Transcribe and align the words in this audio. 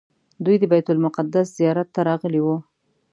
دوی 0.45 0.55
د 0.59 0.63
بیت 0.71 0.87
المقدس 0.91 1.47
زیارت 1.57 1.87
ته 1.95 2.01
راغلي 2.09 2.41
وو. 2.41 2.57